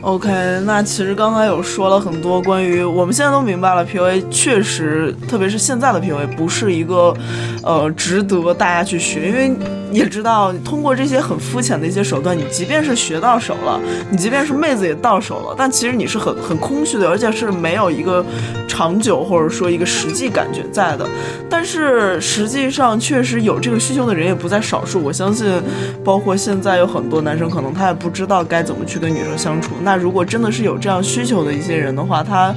[0.03, 0.29] OK，
[0.67, 7.17] 那其实刚才有说了很多关于我们现在都明白了，PUA 确实，特别是现在的 PUA 不是一个
[7.63, 9.57] 呃值得大家去学，因为
[9.99, 13.81] 也知道通过这些很肤浅的一些手段，你即便是学到手了，
[14.11, 18.25] 你即便是妹子也到手了，但其实你是很很空虚的，而且是没有一个
[18.67, 21.07] 长久或者说一个实际感觉在的。
[21.49, 25.47] 但是实际上确实有这个需求的人也不在少数，我相信，
[26.05, 29.73] 包括现在有很多男生可能他也不知道该怎么去跟女生相处。
[29.83, 32.55] 那如果真的是有这样需求的一些人的话，他，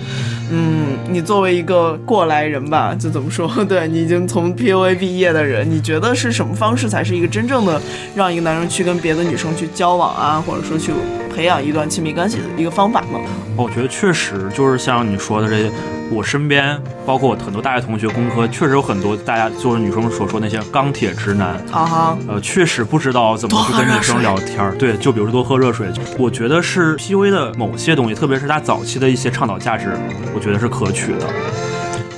[0.50, 3.48] 嗯，你作为一个过来人吧，就怎么说？
[3.66, 7.82] 对你已经从 PUA 毕业的人，你觉得是什么方式才是一个真正的
[8.16, 10.94] 让一个男生去跟别的女生去交往啊，或者说去
[11.36, 13.20] 培养一段亲密关系的一个方法呢？
[13.56, 15.72] 我觉得确实就是像你说的这些，
[16.10, 24.74] 我身边包括我很多大学同学工科，确实有很多大家就是女生所说那些钢铁直男，啊哈，呃，确实不知道怎么去跟女生聊天儿。
[24.76, 25.88] 对，就比如说多喝热水。
[26.18, 29.92] 我觉得是 PUA 的某些东西，特别是他早期的一些倡导价值，
[30.34, 31.28] 我觉得是可取的。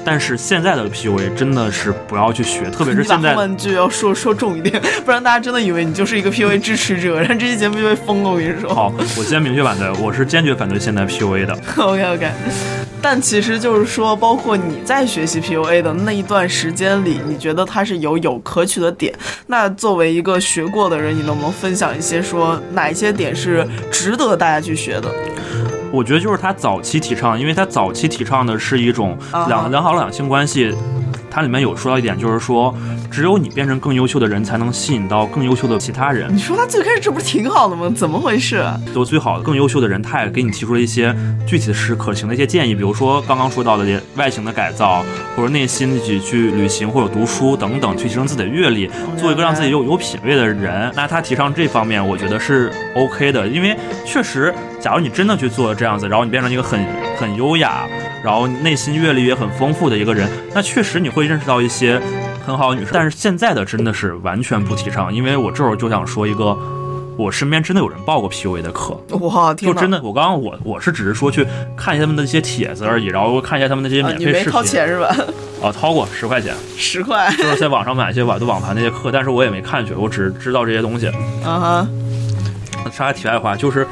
[0.06, 8.30] 但是现在的 PUA 真的是不要去学，特别是现在后半句要说说重一点，不然大家真的以为你就是一个 PUA 支持者，然后这期节目就被封了。
[8.30, 8.74] 我跟你说。
[8.74, 11.54] 好，我先明确反对，我是坚决反对现在 PUA 的。
[11.78, 12.32] OK OK，
[13.02, 19.14] 但其实就是说，包括你在学习 PUA 的那一段时间里，你觉得它是有有可取的点。
[19.48, 25.10] 那作为一个学过的人，你能不能分享一些说哪一些点是值得大家去学的？
[25.92, 30.76] 我觉得就是他早期提倡，因为他早期提倡的是一种两两良好两性关系。
[31.30, 32.74] 它里面有说到一点，就是说，
[33.12, 36.34] 只有你变成更优秀的人，才能吸引到更优秀的其他人。
[36.34, 37.92] 你说他最开始这不是挺好的吗？
[37.96, 38.58] 怎么回事？
[38.58, 41.16] 啊都最好的、更优秀的人，他也给你提出了一些
[41.46, 45.04] 具体的是可行的一些建议，比如说刚刚说到的外形的改造，
[45.36, 50.92] 或者内心一起去旅行或者读书等等，去提升自己的阅历，做一个让自己有有品位的人。
[50.96, 56.84] 那他提倡这方面，我觉得是 OK 的，因为确实，假如你真的去做这样子，然后你变成一个很
[57.20, 57.88] 很优雅，
[58.24, 62.02] 然后内心阅历也很丰富的一个人，那确实你会认识到一些
[62.46, 62.92] 很好的女生。
[62.94, 66.58] 但是现在的真的是完全不提倡，因为我这会儿就想说一个。
[67.18, 74.52] 我身边真的有人报过 PUA 的课，哇，就真的，我刚刚我我是只是说去看一下他们的一些帖子而已，然后看一下他们那些免费视频。
[74.54, 75.14] 掏钱是吧？
[75.62, 81.08] 啊，掏过十块钱， 十块，就是在网上买一些百度网盘那些课，但是我也没看去，我只是知道这些东西。
[81.44, 81.88] 啊哈，
[82.84, 83.86] 说下题外话，就是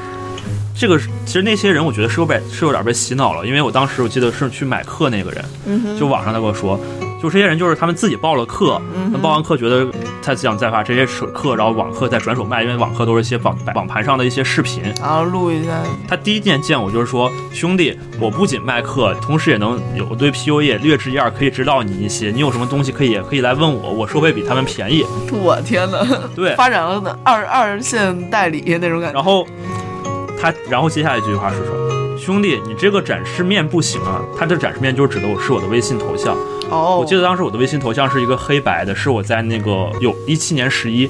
[0.78, 6.80] 这个其实那些人，我觉得是有被是有点被洗脑了，因为我当时我记得是去买课那个人，嗯就网上他跟我说，
[7.22, 9.88] 就这些人就是他们自己报了课，嗯他报完课觉得
[10.22, 14.84] 他想再发这些课，然后网课再转手卖，因为网课都是一些网网盘上的一些视频。
[15.02, 25.04] 然后录一下，他第一件见我就是说，兄弟，我不仅卖课，同时也能有对 PUA 略知一二，可以指导你一些，你有什么东西可以可以来问我，我收费比他们便宜。
[25.32, 29.16] 我天哪，对，发展了的二二线代理那种感觉。
[29.16, 29.48] 然后
[30.40, 31.76] 他，然后接下来一句话是说
[32.18, 36.38] ：“兄弟，你这个展示面不行啊！”他这展示面就是指的我是我的微信头像。
[36.70, 41.10] 哦，我记得当时我的微信头像是一个黑白的，是我在那个有一七年十一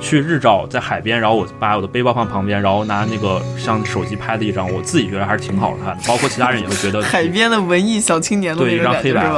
[0.00, 7.00] 去日照，在海边，然后我把我的背包放旁边，然后拿那个像手机拍的一张，我自己觉得还是挺好看的，包括其他人也会觉得。
[7.06, 9.30] 海边的文艺小青年的对一张黑白？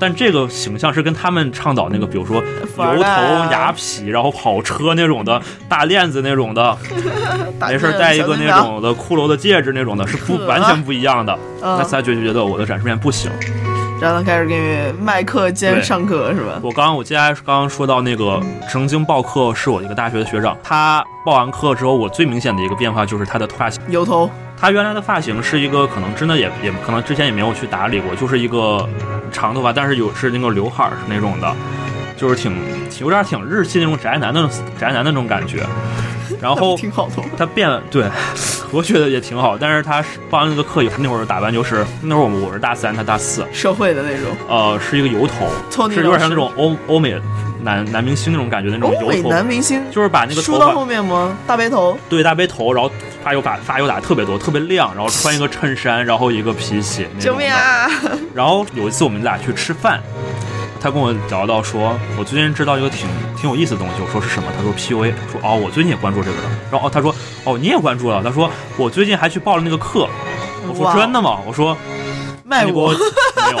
[0.00, 2.42] 但这个形象是跟他们倡导那个，比如说
[2.76, 6.76] 油头代啊雅痞，然后跑车那种的，大链子那种的，
[7.56, 11.32] 打没事戴一个那种的骷髅的戒指那种的，是不完全不一样的。
[11.62, 13.30] 嗯那他就觉得我的展示面不行。
[14.02, 16.58] 然后他开始给你卖课兼上课是吧？
[16.60, 23.80] 我刚刚我接下来刚刚说到那个曾经报课是我一个大学的学长，他报完课之后，我最明显的一个变化就是他的发型。
[23.88, 28.88] 油头，他原来的发型是一个可能真的也也可能之前也没有去打理过，就是一个
[29.30, 31.54] 长头发，但是有是那个刘海儿是那种的，
[32.22, 32.56] 就是挺
[33.00, 35.66] 有点挺日系那种宅男那种宅男那种感觉。
[36.40, 37.14] 然后挺好的。
[37.36, 38.04] 他变了，对，
[38.72, 39.56] 我觉得也挺好。
[39.58, 47.14] 但是他是报完那个课以后，那会儿打扮就是那会儿我们我是大三，他大四，社会的那种，呃，是一个油头，是有点像那种欧欧美
[47.62, 51.36] 男男明星那种感觉那种欧美油头，男明星，就是把那个头梳到后发面吗？
[51.46, 52.90] 大背头，对大背头，然后
[53.22, 57.52] 发油打发油打特别多，特别亮，然后穿一个衬衫，然后一个皮鞋，救命！
[57.52, 57.88] 啊！
[58.34, 60.00] 然后有一次我们俩去吃饭，
[60.82, 63.94] 他跟我聊到说，我最近知道一个挺挺有意思的东西。
[64.02, 64.48] 我说是什么？
[64.56, 65.14] 他说 PUA。
[65.14, 66.42] 我说哦，我最近也关注这个的。
[66.72, 67.14] 然后哦，他说
[67.44, 68.20] 哦，你也关注了。
[68.20, 70.08] 他说我最近还去报了那个课。
[70.68, 71.38] 我说真的吗？
[71.46, 71.76] 我说
[72.52, 73.58] 卖你给我我，没有，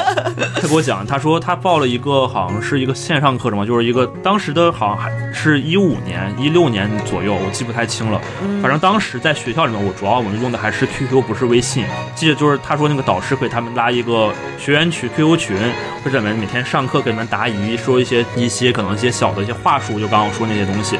[0.60, 8.20] 他给我讲，他说他报了一个好像是一个线上课程嘛，就是一个当时的好像还是一五年、一六年左右，我记不太清了。
[8.60, 11.86] 反正当时在学校里面，我主要我们用的还是 QQ，不是微信。
[12.14, 15.56] 记得就是他说那个导师给他们拉一个学员群 QQ 群，
[16.04, 20.98] 或者你们每天上课给你们答疑，说一些一些可能一些小的一些话术，就刚刚我说那些东西。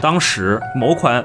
[0.00, 1.22] 当时某款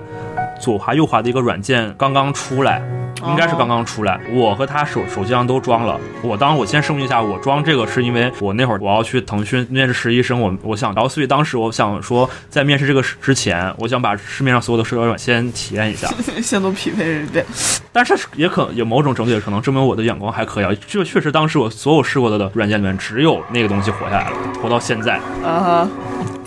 [0.60, 2.82] 左滑右滑的一个软件刚刚出来，
[3.28, 4.20] 应该是刚刚出来。
[4.32, 6.00] 我和他手手机上都装了。
[6.22, 16.08] 我当我先声明一下，我装这个是因为我那会儿我要去腾讯面试实习生，我我想，然后所以当时我想说，在面试这个之前，我想把市面上所有的社交软件体验一下。
[16.42, 17.46] 先都匹配一遍。
[17.92, 20.72] 但是也可有某种程度也可能证明我的眼光还可以啊。
[20.88, 25.16] 这确实当时我所有试过的软件里面，只有那个东西活下来了，活到现在。
[25.44, 25.88] 啊哈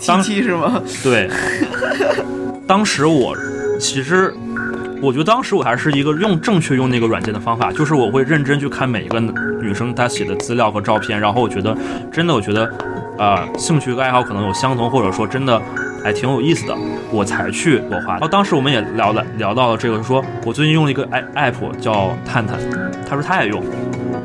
[0.05, 0.81] 当，T T 是吗？
[1.03, 1.29] 对，
[2.67, 3.35] 当时我
[3.79, 4.33] 其实，
[5.03, 9.19] 我觉得当时我还是一个用正确用那个软件的方法，就是我会认真去看每一个
[9.61, 11.77] 女生她写的资料和照片，然后我觉得
[12.09, 12.73] 真的，我觉得，
[13.17, 15.61] 呃，兴趣爱好可能有相同，或者说真的。
[16.03, 16.75] 还挺有意思的，
[17.11, 18.13] 我才去我画。
[18.13, 22.57] 然后当时我们也聊了聊到了这个，说我最近用了一个 app 叫探探，
[23.07, 23.63] 他说他也用，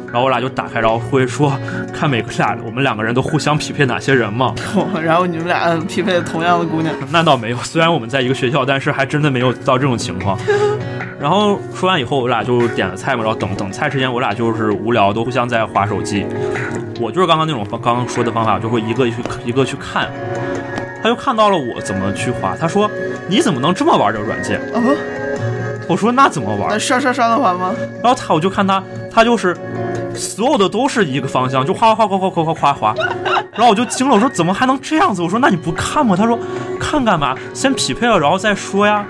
[0.07, 1.53] 然后我俩就打开，然后会说
[1.93, 4.53] 看每个俩我们两个人都互相匹配哪些人嘛。
[5.03, 10.37] 然后你们俩匹配同样的姑娘， 那倒没有，虽然我们在一个学校，但是还真的没有到这种情况。
[11.21, 16.25] 然后说完以后，我俩就点了菜嘛，然后等等菜之前，我俩就是无聊，都互相在划手机。
[17.01, 19.15] 我就是刚刚那种方刚刚说的方法，就会一个去
[19.45, 20.09] 一个去看。
[21.03, 22.91] 他就看到了我怎么去滑，他说
[23.29, 24.83] ：“你怎么能这么玩这个软件啊？”
[25.89, 27.75] 我说：“那怎么玩那？”刷刷刷的滑吗？
[28.03, 29.57] 然后他我就看他，他就是
[30.15, 32.95] 所有的都是一个方向，就哗哗哗哗哗哗哗哗。
[33.53, 35.23] 然后我就惊了，我说怎么还能这样子？
[35.23, 36.15] 我说那你不看吗？
[36.17, 36.39] 他说
[36.79, 37.35] 看干嘛？
[37.55, 39.05] 先匹配了然后再说呀。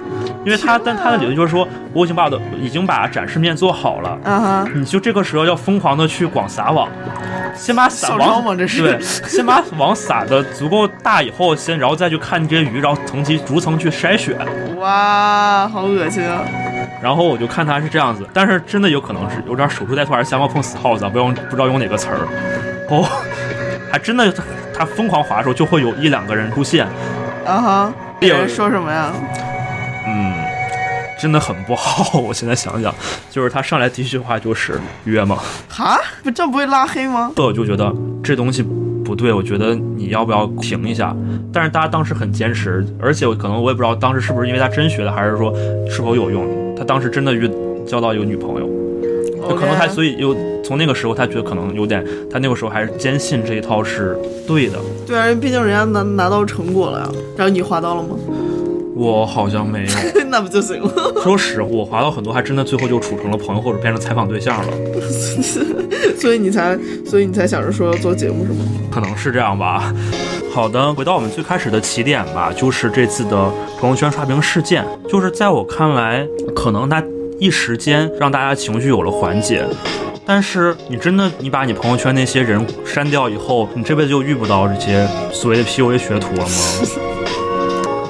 [0.48, 6.88] 因为他但他的理论就是说，我已经把我的已经把展示面做好了，啊哈，你就这个时候要疯狂的去广撒网，
[7.54, 14.38] 先把撒网吗这是对，先把网撒的足够大以后，先然后再去看这些鱼，然后层级逐层去筛选。
[14.78, 16.40] 哇，好恶心啊！
[17.02, 22.26] 然后我就看他是这样子，但是真的有可能是有点守株待兔还是瞎猫碰死耗子啊，不用不知道用哪个词儿。
[22.88, 23.06] 哦，
[23.92, 24.32] 还真的
[24.72, 26.86] 他疯狂划的时候就会有一两个人出现，
[27.44, 29.12] 啊哈，别有人说什么呀？
[31.18, 32.18] 嗯，真的很不好。
[32.20, 32.94] 我现在想想，
[33.30, 35.38] 就是他上来第一句话就是约吗？
[35.68, 37.32] 哈，不这不会拉黑吗？
[37.34, 37.92] 对我就觉得
[38.22, 38.62] 这东西
[39.04, 41.14] 不对，我觉得你要不要停一下？
[41.52, 45.52] 但是大家当时很坚持，而且可能我也不知道当时是不是因为他真学的，还是说
[45.88, 46.46] 是否有用。
[46.76, 47.50] 他当时真的遇
[47.86, 48.68] 交到一个女朋友，
[49.48, 54.16] 就可能他所以又从那个时候他觉得可能有点，他那个时候还是坚信这一套是
[54.46, 54.78] 对的。
[55.06, 57.08] 对啊，毕竟人家拿拿到成果了呀。
[57.36, 58.10] 然后你划到了吗？
[58.98, 59.92] 我好像没有，
[60.26, 61.12] 那不就行了？
[61.22, 64.72] 说实话，我划到很多，还真的最后就处成了朋友，或者变成采访对象了。
[66.18, 66.76] 所以你才，
[67.06, 68.64] 所以你才想着说要做节目是吗？
[68.90, 69.94] 可能是这样吧。
[70.52, 74.84] 好的，回到我们最开始的起点吧，就是这次的朋友圈刷屏事件。
[75.08, 77.00] 就是在我看来，可能它
[77.38, 79.64] 一时间让大家情绪有了缓解，
[80.26, 86.48] 但是你真的你把你朋友圈那些人删掉以后，你这辈子就遇不到这些所谓的 PUA 学徒了吗？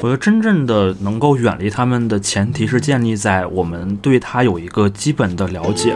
[0.01, 5.93] 我觉得真正的能够远离他们的前提是建立在我们对他有一个基本的了解，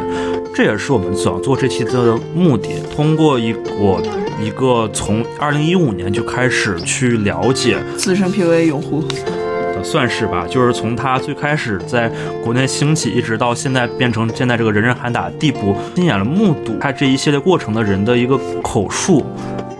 [0.52, 2.82] 这也是我们想做这期的目的。
[2.92, 4.02] 通过一我
[4.42, 9.04] 一个从二零一五年就开始去了解资深 PUA 用户，
[9.84, 12.10] 算是吧，就是从他最开始在
[12.42, 19.24] 国内兴起，一直到现在变成现在这个人人喊打的地步，亲眼了目睹他这一系列过程的人的一个口述，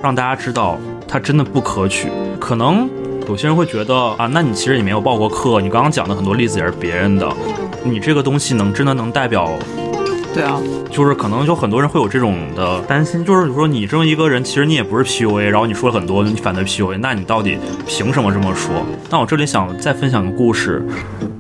[0.01, 2.09] 让大家知道他真的不可取，
[2.39, 2.89] 可能。
[3.29, 7.29] 有些人会觉得啊，那你其实也没有报过课，你刚刚讲的很多例子也是别人的，
[7.85, 9.51] 你这个东西能真的能代表？
[10.35, 10.59] 对啊，
[10.91, 18.73] 就是可能就很多人会有这种的担心，就是你说你这么一个人，其实你也不是 PUA，然后你说了很多你反对 PUA，那你到底凭什么这么说？
[19.11, 20.83] 那我这里想再分享个故事，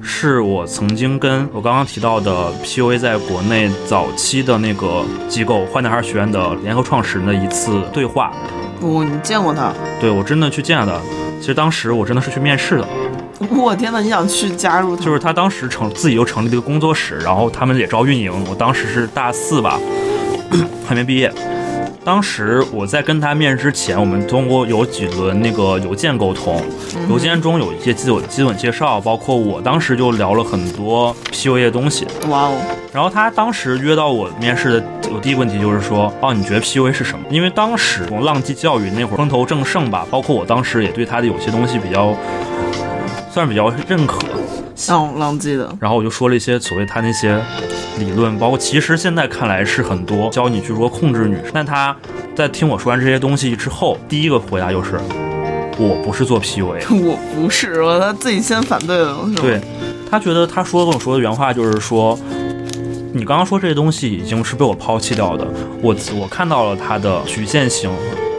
[0.03, 8.31] 是我曾经跟我刚刚提到的 PUA 在国内早期的那个机构坏男孩学院的联合创始人的一次对话。
[8.83, 9.73] 哦，你见过他？
[10.01, 11.22] 对，我真的去见了他。
[11.43, 12.87] 其实当时我真的是去面试的。
[13.51, 15.05] 我天哪，你想去加入他？
[15.05, 18.33] 就是他当时成自己又成立了一个工作室，然后他们也招运营。
[18.49, 19.77] 我当时是大四吧，
[20.87, 21.33] 还没毕业。
[22.05, 26.61] 当时我在跟他面试之前，我们通过有几轮那个邮件沟通，
[27.09, 32.05] 邮件中有一些基本基本介绍，包括我当时就聊了很多 PUA 的东西。
[32.29, 32.59] 哇哦！
[32.93, 37.25] 然后他当时约到我面试的，我第一个问题就是说，哦，你觉得 PUA 是什么？
[37.31, 42.13] 因为当时从浪迹教育那会儿风头正盛吧，包括我当时也对他的有些东西比较，
[43.31, 44.19] 算是比较认可。
[44.89, 45.77] 浪浪迹的。
[45.81, 47.41] 然后我就说了一些所谓他那些。
[47.99, 51.45] 理论包括，其实现在看来是很多教你去如何控制女生。
[51.53, 51.95] 但他
[52.35, 54.99] 在听我说完这些东西之后，第一个回答就是：
[55.79, 59.19] 我不是做 PUA， 我不是，我他自己先反对了。
[59.37, 59.61] 对，
[60.11, 62.19] 他觉得他说跟我说的原话就是说，
[63.13, 65.47] 你刚刚说这些东西已经是被我抛弃掉的，
[65.83, 67.91] 我我看到了它的局限性。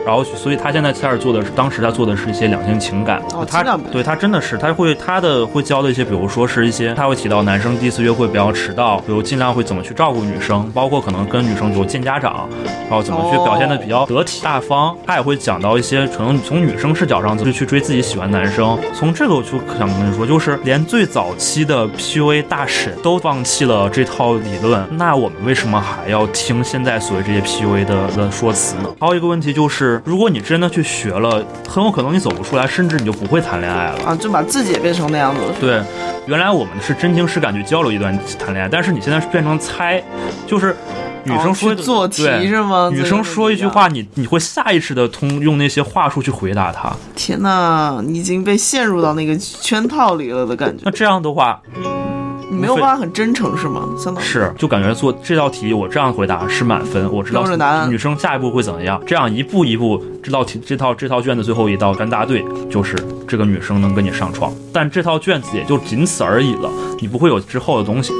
[0.06, 3.22] 然后，所以他现在开始做的是，当时他做的是一些两性情感。
[3.34, 12.50] 哦，他对他真的是，他会他的会教的一些，比如说是一些，他会提到男生第一次约会不要迟到，比如尽量会怎么去照顾女生，包括可能跟女生比如见家长，
[12.90, 14.94] 然后怎么去表现的比较得体大方。
[15.06, 18.78] 他也会讲到一些可能从女生视角上就去追自己喜欢男生。
[18.94, 28.90] 从这个我就想跟你说，就是连最早期的 PUA 大神都放弃了这套理论，那我们为什么还要听现在所谓这些 PUA 的的说辞呢？
[29.00, 29.93] 还有一个问题就是。
[30.06, 34.16] 如果你真的去学了，很有可能你走不出来，甚至你就不会谈恋爱了啊！
[34.16, 35.42] 就把自己也变成那样子。
[35.60, 35.82] 对，
[36.26, 40.04] 原来我们是真情实感去交流一段谈恋爱，但是你现在是变成猜，
[40.48, 40.76] 就是
[41.24, 42.90] 女生说做题是吗？
[42.92, 46.94] 女生说一句话，你你会下意识的通用那些话术去回答她。
[47.16, 50.84] 天哪，你已经被陷入到那个圈套里了的感觉。
[50.86, 51.62] 那这样的话。
[52.54, 53.88] 没有办法很真诚是吗？
[53.98, 57.12] 相当是，就感觉做这道题，我这样回答是满分。
[57.12, 57.44] 我知道
[57.88, 62.96] 女生下一步会怎么样，这样一步一步，这道题这套这套卷子最后一道干答对，就是
[63.28, 64.54] 这个女生能跟你上床。
[64.72, 68.14] 但这套卷子也就仅此而已了，你不会有之后的东西。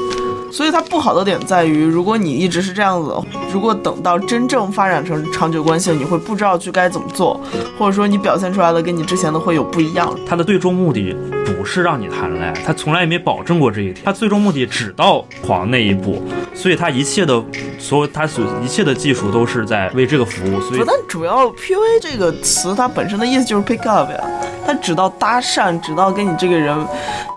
[0.54, 3.12] 所以它不好的点在于，如果你一直是这样子，
[3.52, 7.40] 如果等到真正发展成长久关系，你会不知道去该怎么做，
[7.76, 10.16] 或者说你表现出来的跟你之前的会有不一样。
[10.24, 11.12] 它的最终目的
[11.44, 13.96] 不是让你谈恋爱，他从来也没保证过这一点。
[14.04, 16.22] 他最终目的只到黄那一步，
[16.54, 17.42] 所以他一切的
[17.76, 20.60] 所有他所一切的技术都是在为这个服务。
[20.60, 24.20] 所以，但主要 P U A 这个词它本身的意思就是 pick up 呀，
[24.64, 26.78] 它只到搭讪，只到跟你这个人，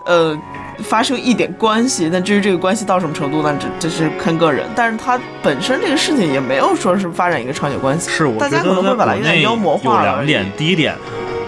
[0.06, 0.38] 呃。
[0.82, 3.56] 发生一点关系，但至于这个关系到什么程度呢？
[3.58, 4.66] 这这是看个人。
[4.74, 8.10] 但是它本身这个事情也没有说是发展一个长久关系。
[8.10, 9.98] 是，我大家可能会把它有点妖魔化。
[9.98, 10.94] 有两点，第一点，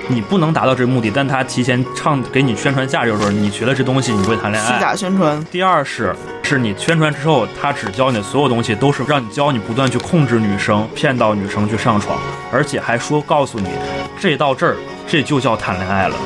[0.08, 4.74] 你不能达到这个目的，但他提前唱给你宣传价值，就是你学了这东西，你会谈恋爱。
[4.74, 5.42] 虚假宣传。
[5.50, 12.18] 第二是，是你宣传之后，他只教你的所有东西都是让你教你不断去控制女生，骗到女生去上床，
[12.52, 13.68] 而且还说告诉你，
[14.18, 14.76] 这到这儿
[15.06, 16.16] 这就叫谈恋爱了。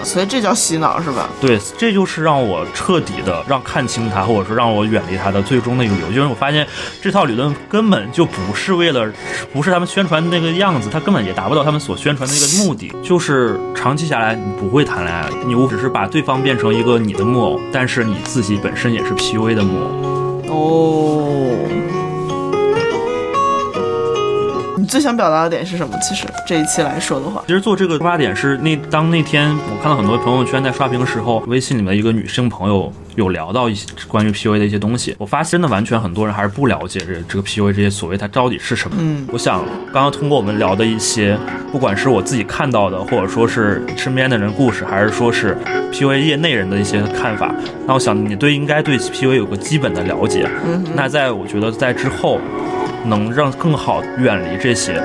[0.00, 1.28] 了，所以这叫洗脑是吧？
[1.40, 6.66] 对，这就是让我彻底的让看清他，或者说让我远离他的最终的一个理由，就是我发现
[7.00, 9.08] 这套理论根本就不是为了，
[9.52, 19.86] 不是他们宣传那个样子，它根本也达不到他们所宣传的一个目的，就是长期下来你不会谈恋爱，你只是把对方变成一个你的木偶，但是你自己本身也是 PUA 的木偶。
[20.48, 21.99] 哦。
[24.90, 25.96] 你最想表达的点是什么？
[26.02, 38.96] 其实这一期来说的话，其实做这个出发点是那当那天我看到很多朋友圈在刷屏的时候，微信里面一个女性朋友有聊到一些关于 PUA 的一些东西，我发现真的完全很多人还是不了解这这个 PUA 这些所谓它到底是什么。
[38.98, 41.38] 嗯，我想刚刚通过我们聊的一些，
[41.70, 45.56] 不管是我自己看到的，或者说是身边的人故事，还是说是
[45.92, 47.54] PUA 业内人的一些看法，
[47.86, 50.50] 那我想你对应该对 PUA 有个基本的了解。
[50.66, 52.40] 嗯，那在我觉得在之后。
[53.04, 55.02] 能让更好远离这些，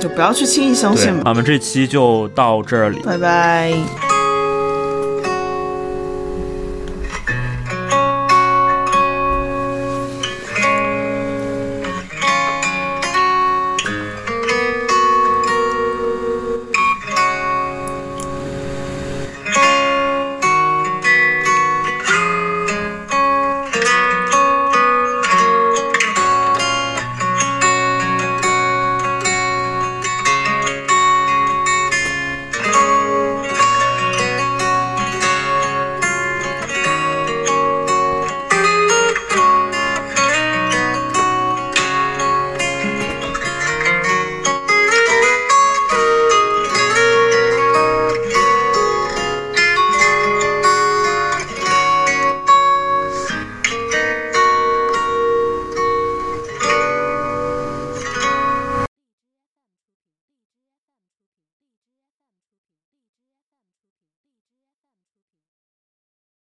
[0.00, 1.12] 就不要去轻易相信。
[1.24, 4.07] 我们这期就到这里，拜拜。